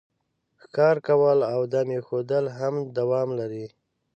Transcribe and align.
ښکار 0.61 0.95
کول 1.07 1.39
او 1.53 1.61
دام 1.71 1.89
ایښودل 1.95 2.45
هم 2.59 2.75
دوام 2.97 3.29
لري 3.39 3.65